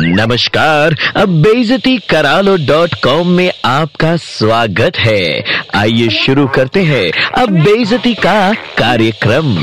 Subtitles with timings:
[0.00, 5.42] नमस्कार, अब बेजती करालो डॉट कॉम में आपका स्वागत है।
[5.74, 9.56] आइए शुरू करते हैं अब बेजती का कार्यक्रम।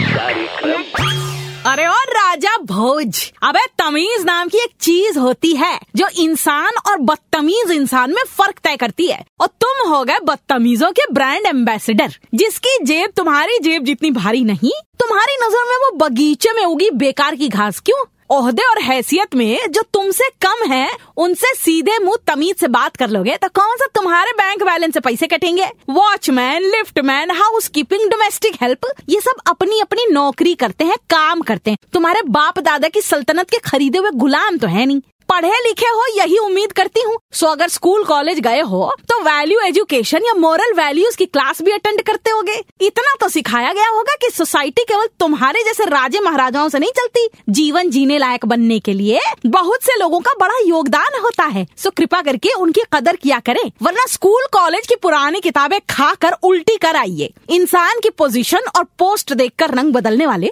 [1.65, 6.97] अरे और राजा भोज, अबे तमीज नाम की एक चीज़ होती है जो इंसान और
[7.01, 12.17] बदतमीज इंसान में फ़र्क तय करती है। और तुम हो गए बदतमीजों के ब्रांड एम्बेसडर,
[12.35, 17.35] जिसकी जेब तुम्हारी जेब जितनी भारी नहीं, तुम्हारी नज़र में वो बगीचे में उगी बेकार
[17.35, 18.03] की घास क्यों?
[18.29, 23.09] ओहदे और हैसियत में जो तुमसे कम है, उनसे सीधे मुँह तमीज से बात कर
[23.09, 25.65] लोगे तो कौन सा तुम्हारे बैंक बैलेंस से पैसे कटेंगे?
[25.89, 31.71] Watchman liftman house keeping domestic help ये सब अपनी अपनी नौकरी करते हैं, काम करते
[31.71, 35.87] हैं। तुम्हारे बाप दादा की सल्तनत के खरीदे हुए गुलाम तो है नहीं। पढ़े लिखे
[35.87, 40.33] हो, यही उम्मीद करती हूँ। सो अगर स्कूल कॉलेज गए हो तो वैल्यू एजुकेशन या
[40.35, 44.83] मोरल वैल्यूज़ की क्लास भी अटेंड करते होगे। इतना तो सिखाया गया होगा कि सोसाइटी
[44.83, 49.83] केवल तुम्हारे जैसे राजे महाराजाओं से नहीं चलती, जीवन जीने लायक बनने के लिए बहुत
[49.83, 54.05] से लोगों का बड़ा योगदान होता है। सो कृपा करके उनकी कदर किया करें, वरना
[54.09, 59.33] स्कूल कॉलेज की पुरानी किताबें खा कर उल्टी कर आइए। इंसान की पोजीशन और पोस्ट
[59.33, 60.51] देखकर रंग बदलने वाले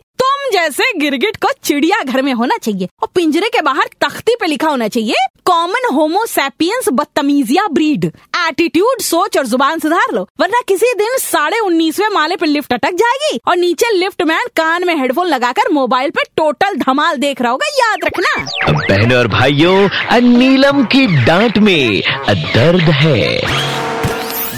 [0.54, 4.68] जैसे गिरगिट को चिड़िया घर में होना चाहिए और पिंजरे के बाहर तख्ती पे लिखा
[4.68, 11.18] होना चाहिए कॉमन होमोसैपियंस बदतमीजिया ब्रीड एटीट्यूड सोच और ज़ुबान सुधार लो, वरना किसी दिन
[11.20, 15.72] साढ़े उन्नीसवे माले पे लिफ्ट अटक जाएगी और नीचे लिफ्ट मैन कान में हेडफोन लगाकर
[15.74, 21.58] मोबाइल पे टोटल धमाल देख रहा होगा, याद रखना। बहनों और भाइयों नीलम की डांट
[21.58, 23.73] में दर्द है।